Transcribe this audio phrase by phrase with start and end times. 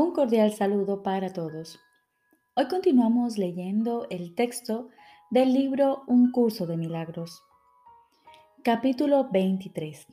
[0.00, 1.80] Un cordial saludo para todos.
[2.54, 4.90] Hoy continuamos leyendo el texto
[5.28, 7.42] del libro Un curso de milagros.
[8.62, 10.06] Capítulo 23.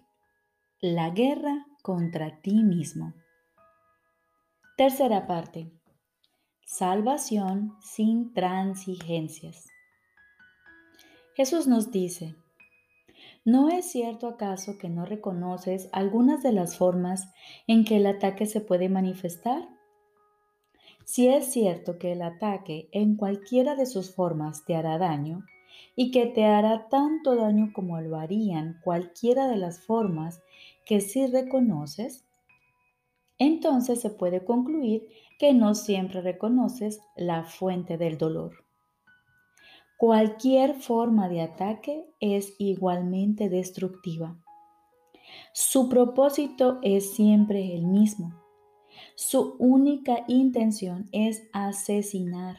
[0.82, 3.14] La guerra contra ti mismo.
[4.76, 5.72] Tercera parte.
[6.66, 9.68] Salvación sin transigencias.
[11.36, 12.36] Jesús nos dice,
[13.44, 17.32] ¿no es cierto acaso que no reconoces algunas de las formas
[17.68, 19.75] en que el ataque se puede manifestar?
[21.16, 25.46] Si es cierto que el ataque en cualquiera de sus formas te hará daño
[25.96, 30.44] y que te hará tanto daño como lo harían cualquiera de las formas
[30.86, 32.26] que sí reconoces,
[33.40, 35.08] entonces se puede concluir
[35.40, 38.66] que no siempre reconoces la fuente del dolor.
[39.96, 44.38] Cualquier forma de ataque es igualmente destructiva.
[45.54, 48.45] Su propósito es siempre el mismo.
[49.14, 52.58] Su única intención es asesinar.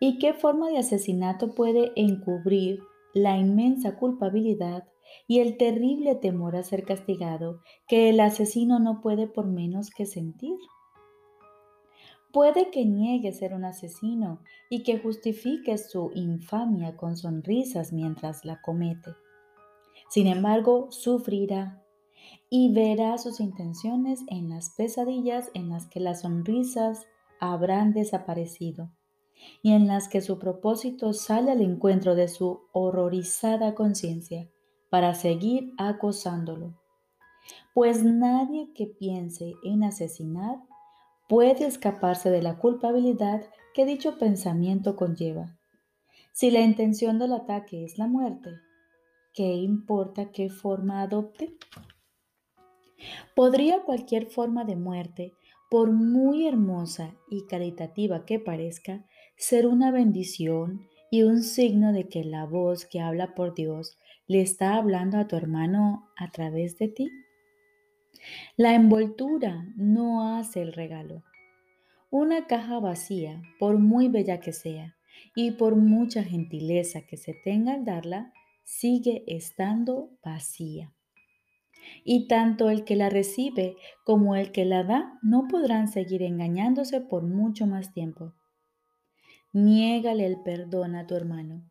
[0.00, 2.80] ¿Y qué forma de asesinato puede encubrir
[3.14, 4.84] la inmensa culpabilidad
[5.26, 10.06] y el terrible temor a ser castigado que el asesino no puede por menos que
[10.06, 10.58] sentir.
[12.32, 18.60] Puede que niegue ser un asesino y que justifique su infamia con sonrisas mientras la
[18.60, 19.12] comete.
[20.10, 21.82] Sin embargo, sufrirá
[22.50, 27.06] y verá sus intenciones en las pesadillas en las que las sonrisas
[27.40, 28.90] habrán desaparecido
[29.62, 34.48] y en las que su propósito sale al encuentro de su horrorizada conciencia
[34.90, 36.74] para seguir acosándolo.
[37.74, 40.58] Pues nadie que piense en asesinar
[41.28, 43.42] puede escaparse de la culpabilidad
[43.74, 45.56] que dicho pensamiento conlleva.
[46.32, 48.50] Si la intención del ataque es la muerte,
[49.34, 51.56] ¿qué importa qué forma adopte?
[53.34, 55.32] ¿Podría cualquier forma de muerte,
[55.70, 59.04] por muy hermosa y caritativa que parezca,
[59.36, 64.40] ser una bendición y un signo de que la voz que habla por Dios le
[64.40, 67.10] está hablando a tu hermano a través de ti?
[68.56, 71.22] La envoltura no hace el regalo.
[72.10, 74.96] Una caja vacía, por muy bella que sea,
[75.34, 78.32] y por mucha gentileza que se tenga al darla,
[78.64, 80.94] sigue estando vacía.
[82.04, 87.00] Y tanto el que la recibe como el que la da no podrán seguir engañándose
[87.00, 88.34] por mucho más tiempo.
[89.52, 91.62] Niégale el perdón a tu hermano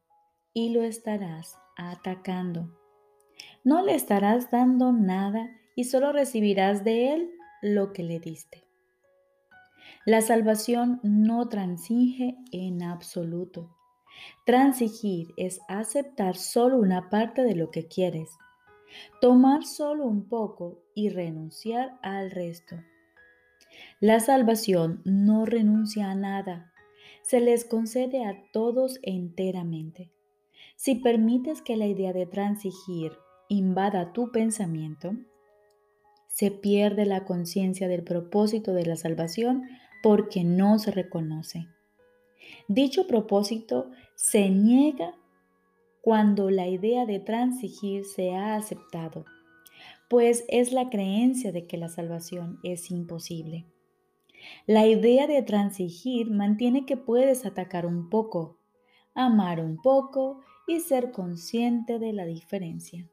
[0.53, 2.69] y lo estarás atacando.
[3.63, 7.29] No le estarás dando nada y solo recibirás de él
[7.61, 8.63] lo que le diste.
[10.05, 13.75] La salvación no transige en absoluto.
[14.45, 18.29] Transigir es aceptar solo una parte de lo que quieres,
[19.21, 22.75] tomar solo un poco y renunciar al resto.
[23.99, 26.73] La salvación no renuncia a nada,
[27.21, 30.11] se les concede a todos enteramente.
[30.75, 33.13] Si permites que la idea de transigir
[33.49, 35.13] invada tu pensamiento,
[36.27, 39.63] se pierde la conciencia del propósito de la salvación
[40.03, 41.67] porque no se reconoce.
[42.67, 45.15] Dicho propósito se niega
[46.07, 49.25] cuando la idea de transigir se ha aceptado,
[50.09, 53.65] pues es la creencia de que la salvación es imposible.
[54.67, 58.57] La idea de transigir mantiene que puedes atacar un poco,
[59.15, 63.05] amar un poco y ser consciente de la diferencia.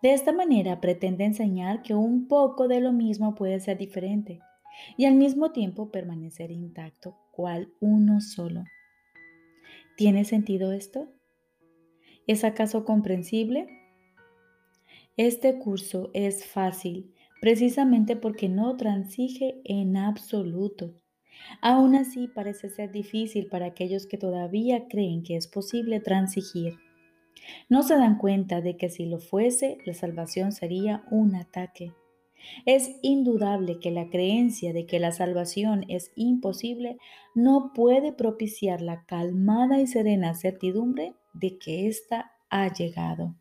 [0.00, 4.38] De esta manera pretende enseñar que un poco de lo mismo puede ser diferente
[4.96, 8.62] y al mismo tiempo permanecer intacto, cual uno solo.
[9.96, 11.15] ¿Tiene sentido esto?
[12.26, 13.68] ¿Es acaso comprensible?
[15.16, 20.94] Este curso es fácil precisamente porque no transige en absoluto
[21.60, 26.78] Aún así, parece ser difícil para aquellos que todavía creen que es posible transigir.
[27.68, 31.92] No se dan cuenta de que si lo fuese, la salvación sería un ataque.
[32.64, 36.98] Es indudable que la creencia de que la salvación es imposible
[37.34, 43.34] no puede propiciar la calmada y serena certidumbre de que ésta ha llegado.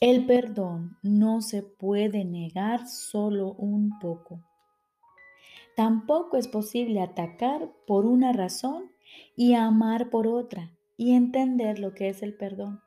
[0.00, 4.42] El perdón no se puede negar solo un poco.
[5.76, 8.92] Tampoco es posible atacar por una razón
[9.36, 12.80] y amar por otra y entender lo que es el perdón.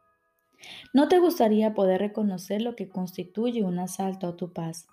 [0.98, 4.88] ¿No te gustaría poder reconocer lo que constituye un asalto a tu paz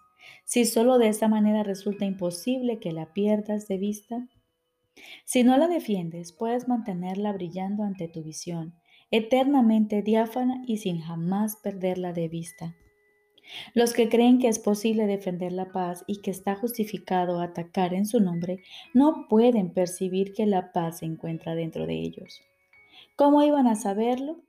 [0.44, 4.28] si solo de esa manera resulta imposible que la pierdas de vista?
[5.24, 8.74] Si no la defiendes, puedes mantenerla brillando ante tu visión,
[9.10, 12.76] eternamente diáfana y sin jamás perderla de vista.
[13.72, 18.04] Los que creen que es posible defender la paz y que está justificado atacar en
[18.04, 18.62] su nombre,
[18.92, 22.42] no pueden percibir que la paz se encuentra dentro de ellos.
[23.16, 24.44] ¿Cómo iban a saberlo?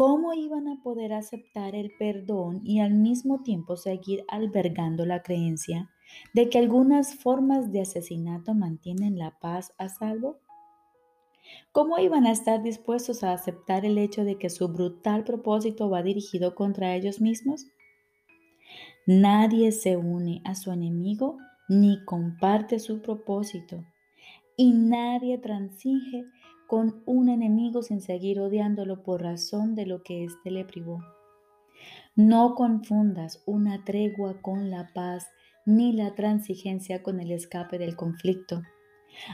[0.00, 5.90] ¿Cómo iban a poder aceptar el perdón y al mismo tiempo seguir albergando la creencia
[6.32, 10.38] de que algunas formas de asesinato mantienen la paz a salvo?
[11.72, 16.02] ¿Cómo iban a estar dispuestos a aceptar el hecho de que su brutal propósito va
[16.02, 17.66] dirigido contra ellos mismos?
[19.06, 21.36] Nadie se une a su enemigo
[21.68, 23.84] ni comparte su propósito.
[24.56, 26.24] Y nadie transige
[26.70, 31.00] con un enemigo sin seguir odiándolo por razón de lo que éste le privó.
[32.14, 35.26] No confundas una tregua con la paz
[35.66, 38.62] ni la transigencia con el escape del conflicto.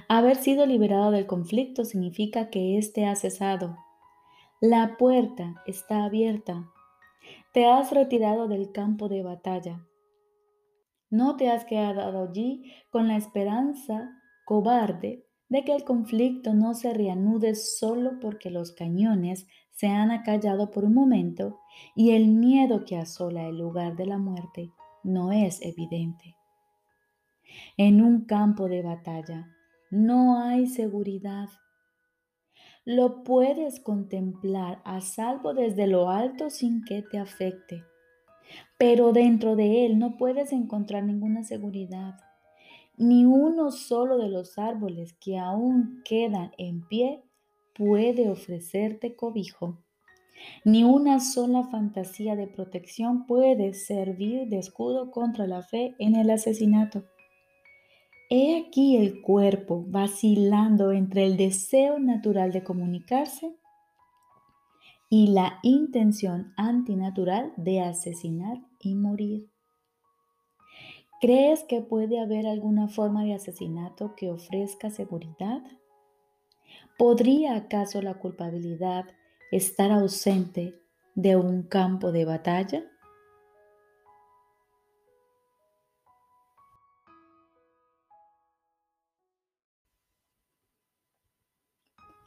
[0.08, 3.76] Haber sido liberado del conflicto significa que éste ha cesado.
[4.62, 6.72] La puerta está abierta
[7.52, 9.86] te has retirado del campo de batalla.
[11.10, 14.10] No te has quedado allí con la esperanza
[14.44, 20.70] cobarde de que el conflicto no se reanude solo porque los cañones se han acallado
[20.70, 21.60] por un momento
[21.94, 24.70] y el miedo que asola el lugar de la muerte
[25.04, 26.36] no es evidente.
[27.76, 29.48] En un campo de batalla
[29.90, 31.48] no hay seguridad
[32.86, 37.82] lo puedes contemplar a salvo desde lo alto sin que te afecte.
[38.78, 42.14] Pero dentro de él no puedes encontrar ninguna seguridad.
[42.98, 47.22] Ni uno solo de los árboles que aún quedan en pie
[47.74, 49.82] puede ofrecerte cobijo.
[50.64, 56.30] Ni una sola fantasía de protección puede servir de escudo contra la fe en el
[56.30, 57.04] asesinato.
[58.30, 63.54] He aquí el cuerpo vacilando entre el deseo natural de comunicarse
[65.08, 69.48] y la intención antinatural de asesinar y morir.
[71.18, 75.62] ¿Crees que puede haber alguna forma de asesinato que ofrezca seguridad?
[76.98, 79.06] ¿Podría acaso la culpabilidad
[79.50, 80.78] estar ausente
[81.14, 82.84] de un campo de batalla?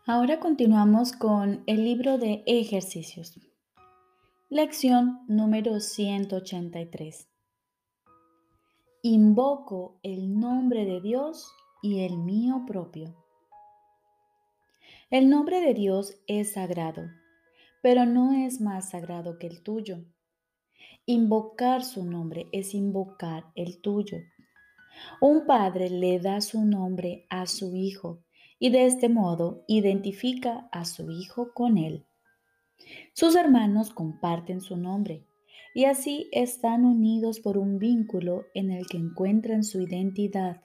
[0.07, 3.39] Ahora continuamos con el libro de ejercicios.
[4.49, 7.28] Lección número 183.
[9.01, 11.49] Invoco el nombre de Dios
[11.81, 13.15] y el mío propio.
[15.09, 17.03] El nombre de Dios es sagrado,
[17.81, 20.03] pero no es más sagrado que el tuyo.
[21.05, 24.17] Invocar su nombre es invocar el tuyo.
[25.21, 28.19] Un padre le da su nombre a su hijo
[28.59, 32.05] y de este modo identifica a su hijo con él.
[33.13, 35.28] Sus hermanos comparten su nombre
[35.73, 40.61] y así están unidos por un vínculo en el que encuentran su identidad.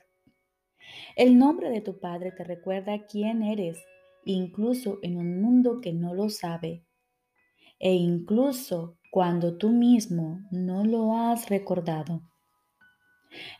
[1.17, 3.79] El nombre de tu padre te recuerda quién eres,
[4.25, 6.85] incluso en un mundo que no lo sabe,
[7.79, 12.23] e incluso cuando tú mismo no lo has recordado.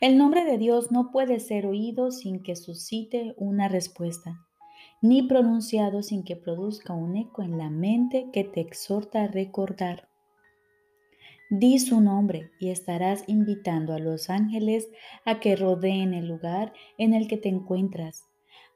[0.01, 4.47] El nombre de Dios no puede ser oído sin que suscite una respuesta,
[5.03, 10.09] ni pronunciado sin que produzca un eco en la mente que te exhorta a recordar.
[11.51, 14.89] Di su nombre y estarás invitando a los ángeles
[15.25, 18.25] a que rodeen el lugar en el que te encuentras,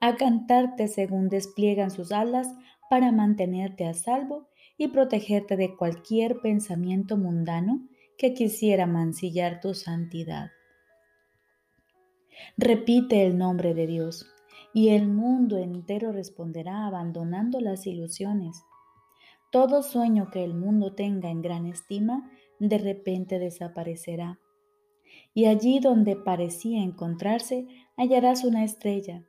[0.01, 2.49] a cantarte según despliegan sus alas
[2.91, 10.51] para mantenerte a salvo y protegerte de cualquier pensamiento mundano que quisiera mancillar tu santidad.
[12.57, 14.27] Repite el nombre de Dios
[14.75, 18.63] y el mundo entero responderá abandonando las ilusiones.
[19.51, 24.39] Todo sueño que el mundo tenga en gran estima de repente desaparecerá.
[25.35, 29.25] Y allí donde parecía encontrarse hallarás una estrella,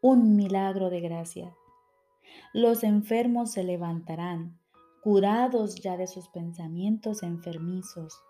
[0.00, 1.54] un milagro de gracia.
[2.52, 4.58] Los enfermos se levantarán,
[5.02, 8.20] curados ya de sus pensamientos enfermizos.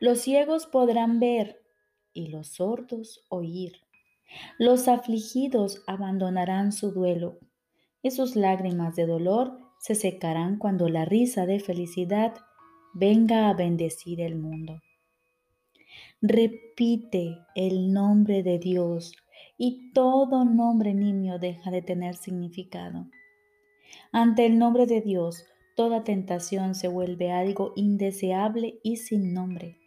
[0.00, 1.62] Los ciegos podrán ver,
[2.12, 3.80] y los sordos oír.
[4.58, 7.38] Los afligidos abandonarán su duelo
[8.02, 12.34] y sus lágrimas de dolor se secarán cuando la risa de felicidad
[12.92, 14.80] venga a bendecir el mundo.
[16.22, 19.14] Repite el nombre de Dios
[19.56, 23.06] y todo nombre niño deja de tener significado.
[24.12, 25.44] Ante el nombre de Dios,
[25.76, 29.78] toda tentación se vuelve algo indeseable y sin nombre.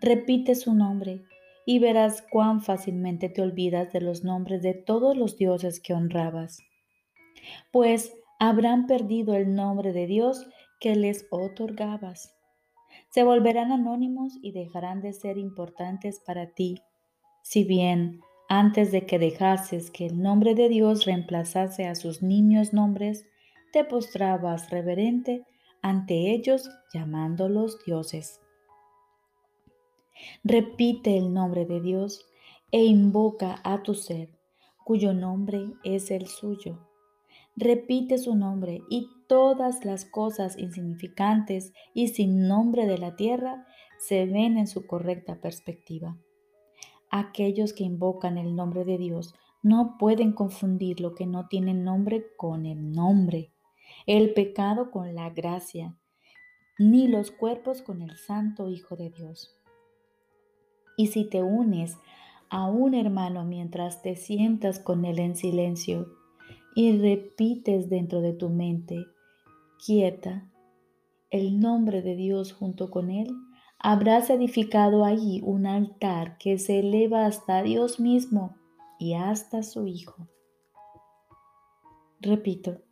[0.00, 1.22] Repite su nombre
[1.64, 6.58] y verás cuán fácilmente te olvidas de los nombres de todos los dioses que honrabas,
[7.72, 10.46] pues habrán perdido el nombre de Dios
[10.80, 12.32] que les otorgabas.
[13.10, 16.82] se volverán anónimos y dejarán de ser importantes para ti.
[17.42, 22.72] Si bien antes de que dejases que el nombre de Dios reemplazase a sus niños
[22.72, 23.26] nombres,
[23.72, 25.44] te postrabas reverente
[25.82, 28.40] ante ellos llamándolos dioses.
[30.44, 32.24] Repite el nombre de Dios
[32.70, 34.30] e invoca a tu ser,
[34.84, 36.85] cuyo nombre es el suyo.
[37.56, 43.66] Repite su nombre y todas las cosas insignificantes y sin nombre de la tierra
[43.98, 46.18] se ven en su correcta perspectiva.
[47.10, 52.26] Aquellos que invocan el nombre de Dios no pueden confundir lo que no tiene nombre
[52.36, 53.52] con el nombre,
[54.04, 55.96] el pecado con la gracia,
[56.78, 59.56] ni los cuerpos con el Santo Hijo de Dios.
[60.98, 61.96] Y si te unes
[62.50, 66.25] a un hermano mientras te sientas con él en silencio
[66.76, 69.06] y repites dentro de tu mente,
[69.84, 70.52] quieta,
[71.30, 73.28] el nombre de Dios junto con él,
[73.78, 78.54] habrás edificado allí un altar que se eleva hasta Dios mismo
[78.98, 80.28] y hasta su Hijo.
[82.20, 82.82] Repito,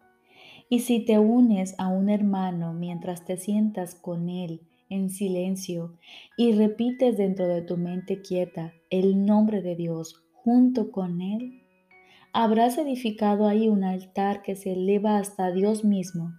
[0.70, 5.98] y si te unes a un hermano mientras te sientas con él en silencio
[6.38, 11.63] y repites dentro de tu mente quieta el nombre de Dios junto con Él,
[12.34, 16.32] habrás edificado ahí un altar que se eleva hasta Dios mismo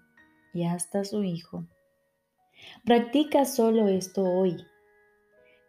[0.53, 1.65] y hasta su Hijo.
[2.83, 4.57] Practica solo esto hoy.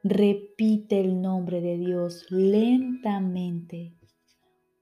[0.03, 3.95] Repite el nombre de Dios lentamente,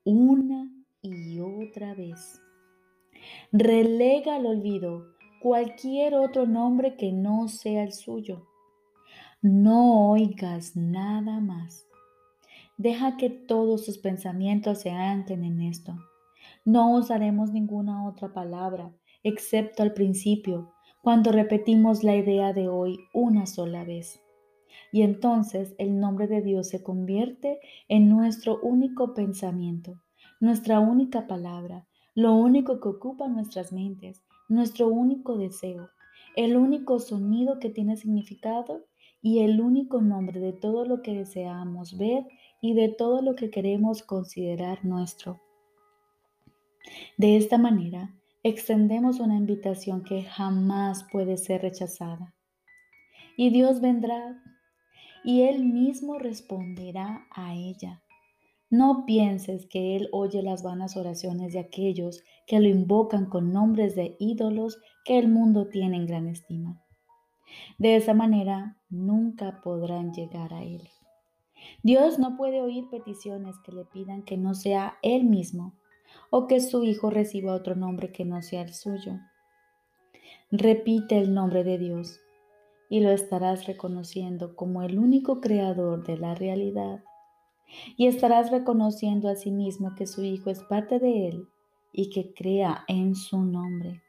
[0.05, 0.71] una
[1.03, 2.41] y otra vez.
[3.53, 8.49] Relega al olvido cualquier otro nombre que no sea el suyo.
[9.43, 11.87] No oigas nada más.
[12.77, 15.97] Deja que todos sus pensamientos se anclen en esto.
[16.65, 23.47] No usaremos ninguna otra palabra, excepto al principio, cuando repetimos la idea de hoy una
[23.47, 24.21] sola vez.
[24.91, 30.03] Y entonces el nombre de Dios se convierte en nuestro único pensamiento,
[30.41, 35.91] nuestra única palabra, lo único que ocupa nuestras mentes, nuestro único deseo,
[36.35, 38.87] el único sonido que tiene significado
[39.23, 42.27] y el único nombre de todo lo que deseamos ver
[42.65, 45.39] y de todo lo que queremos considerar nuestro.
[47.19, 52.35] De esta manera, extendemos una invitación que jamás puede ser rechazada.
[53.37, 54.43] Y Dios vendrá
[55.25, 58.03] y Él mismo responderá a ella.
[58.71, 63.95] No pienses que Él oye las vanas oraciones de aquellos que lo invocan con nombres
[63.95, 66.83] de ídolos que el mundo tiene en gran estima.
[67.77, 70.89] De esa manera nunca podrán llegar a Él.
[71.83, 75.75] Dios no puede oír peticiones que le pidan que no sea Él mismo
[76.31, 79.21] o que su Hijo reciba otro nombre que no sea el suyo.
[80.51, 82.21] Repite el nombre de Dios
[82.89, 87.03] y lo estarás reconociendo como el único creador de la realidad.
[87.97, 91.49] Y estarás reconociendo a sí mismo que su Hijo es parte de Él
[91.93, 94.03] y que crea en su nombre.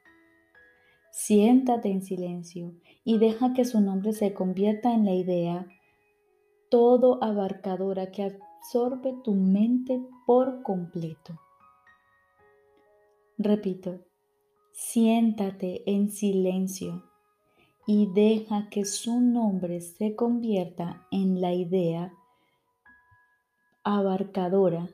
[1.10, 5.66] Siéntate en silencio y deja que su nombre se convierta en la idea
[6.70, 11.38] todo abarcadora que absorbe tu mente por completo.
[13.38, 14.00] Repito,
[14.72, 17.04] siéntate en silencio
[17.86, 22.12] y deja que su nombre se convierta en la idea
[23.84, 24.88] abarcadora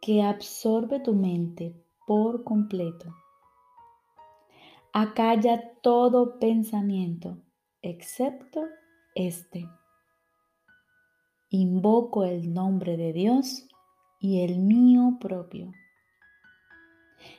[0.00, 1.74] que absorbe tu mente
[2.06, 3.14] por completo.
[4.92, 7.36] Acalla todo pensamiento,
[7.82, 8.66] excepto
[9.14, 9.68] este.
[11.50, 13.66] Invoco el nombre de Dios
[14.20, 15.72] y el mío propio.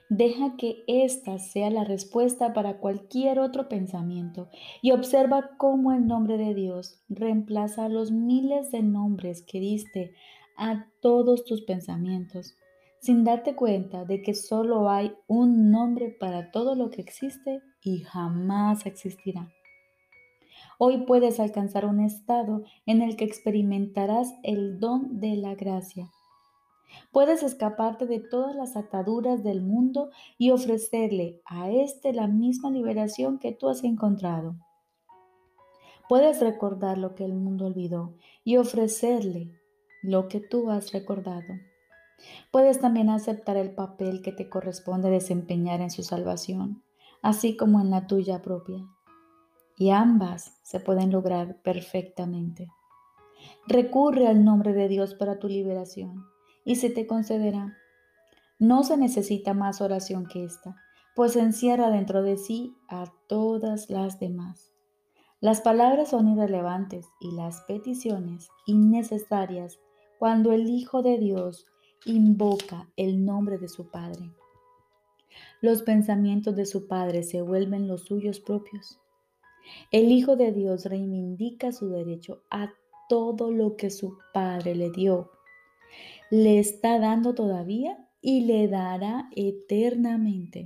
[0.10, 4.50] Deja que esta sea la respuesta para cualquier otro pensamiento
[4.82, 10.14] y observa cómo el nombre de Dios reemplaza los miles de nombres que diste
[10.58, 12.56] a todos tus pensamientos
[13.02, 18.02] sin darte cuenta de que solo hay un nombre para todo lo que existe y
[18.02, 19.52] jamás existirá.
[20.84, 26.10] Hoy puedes alcanzar un estado en el que experimentarás el don de la gracia.
[27.12, 30.10] Puedes escaparte de todas las ataduras del mundo
[30.40, 34.56] y ofrecerle a éste la misma liberación que tú has encontrado.
[36.10, 39.52] Puedes recordar lo que el mundo olvidó y ofrecerle
[40.02, 41.60] lo que tú has recordado.
[42.52, 46.82] Puedes también aceptar el papel que te corresponde desempeñar en su salvación,
[47.22, 48.84] así como en la tuya propia.
[49.82, 52.70] Y ambas se pueden lograr perfectamente.
[53.66, 56.24] Recurre al nombre de Dios para tu liberación
[56.64, 57.76] y se te concederá.
[58.60, 60.76] No se necesita más oración que esta,
[61.16, 64.72] pues encierra dentro de sí a todas las demás.
[65.40, 69.80] Las palabras son irrelevantes y las peticiones innecesarias
[70.20, 71.66] cuando el Hijo de Dios
[72.06, 74.32] invoca el nombre de su Padre.
[75.60, 79.01] Los pensamientos de su Padre se vuelven los suyos propios.
[79.92, 82.74] El Hijo de Dios reivindica su derecho a
[83.10, 85.32] todo lo que su Padre le dio.
[86.30, 90.66] Le está dando todavía y le dará eternamente.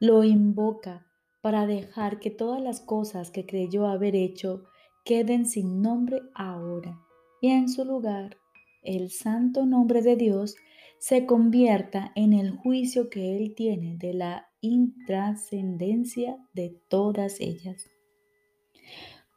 [0.00, 1.06] Lo invoca
[1.40, 4.64] para dejar que todas las cosas que creyó haber hecho
[5.04, 6.98] queden sin nombre ahora
[7.40, 8.36] y en su lugar
[8.82, 10.56] el santo nombre de Dios
[10.98, 17.90] se convierta en el juicio que Él tiene de la intrascendencia de todas ellas.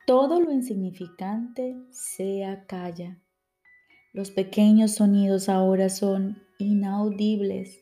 [0.07, 3.21] Todo lo insignificante sea calla.
[4.13, 7.79] Los pequeños sonidos ahora son inaudibles.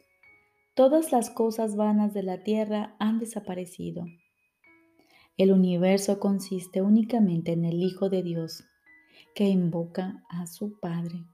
[0.75, 4.05] Todas las cosas vanas de la tierra han desaparecido.
[5.37, 8.65] El universo consiste únicamente en el Hijo de Dios,
[9.33, 11.25] que invoca a su Padre.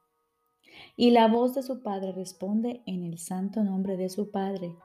[0.96, 4.76] Y la voz de su Padre responde en el santo nombre de su Padre.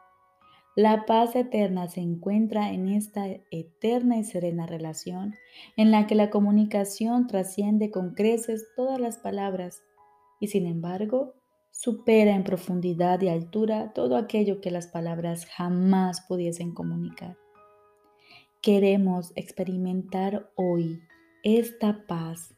[0.81, 5.35] La paz eterna se encuentra en esta eterna y serena relación
[5.77, 9.83] en la que la comunicación trasciende con creces todas las palabras
[10.41, 11.35] y sin embargo
[11.71, 17.37] supera en profundidad y altura todo aquello que las palabras jamás pudiesen comunicar.
[18.63, 21.03] Queremos experimentar hoy
[21.43, 22.55] esta paz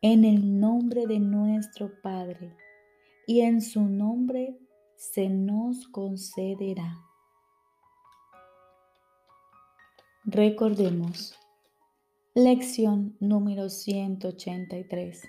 [0.00, 2.56] en el nombre de nuestro Padre
[3.26, 4.56] y en su nombre
[4.96, 7.07] se nos concederá.
[10.30, 11.34] Recordemos,
[12.34, 15.22] lección número 183.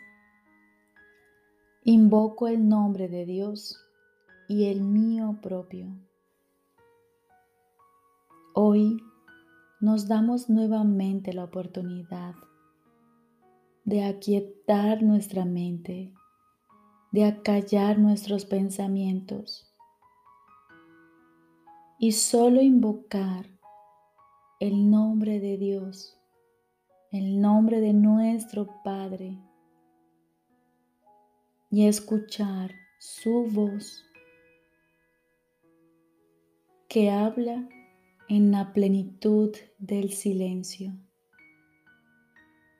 [1.86, 3.80] Invoco el nombre de Dios
[4.50, 5.88] y el mío propio.
[8.54, 9.02] Hoy
[9.80, 12.36] nos damos nuevamente la oportunidad
[13.86, 16.14] de aquietar nuestra mente,
[17.14, 19.66] de acallar nuestros pensamientos
[21.98, 23.59] y solo invocar
[24.60, 26.20] el nombre de Dios,
[27.12, 29.40] el nombre de nuestro Padre
[31.72, 34.04] y escuchar su voz
[36.90, 37.70] que habla
[38.28, 40.92] en la plenitud del silencio.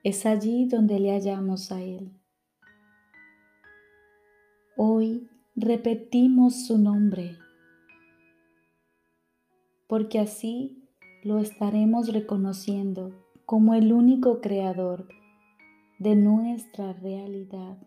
[0.04, 2.12] Es allí donde le hallamos a Él.
[4.76, 7.38] Hoy repetimos su nombre,
[9.88, 10.79] porque así
[11.24, 13.12] lo estaremos reconociendo
[13.46, 15.08] como el único creador
[16.00, 17.78] de nuestra realidad.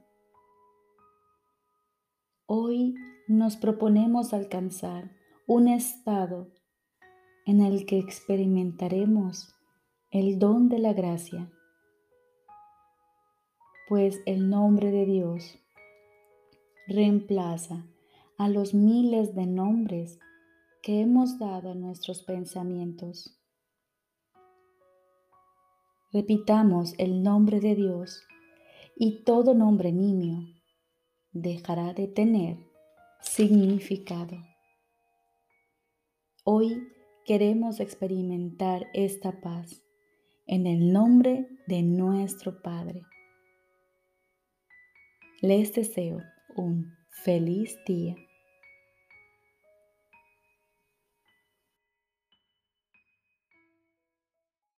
[2.47, 2.95] Hoy
[3.29, 5.13] nos proponemos alcanzar
[5.47, 6.53] un estado
[7.47, 9.55] en el que experimentaremos
[10.11, 11.51] el don de la gracia,
[13.89, 15.59] pues el nombre de Dios
[16.87, 17.87] reemplaza
[18.37, 20.19] a los miles de nombres
[20.83, 23.39] que hemos dado a nuestros pensamientos.
[26.13, 28.21] Repitamos el nombre de Dios
[28.97, 30.41] y todo nombre nimio
[31.31, 32.59] dejará de tener
[33.21, 34.37] significado.
[36.45, 36.89] Hoy
[37.25, 39.81] queremos experimentar esta paz
[40.47, 43.03] en el nombre de nuestro Padre.
[45.41, 46.19] Les deseo
[46.57, 46.93] un
[47.25, 48.17] feliz día.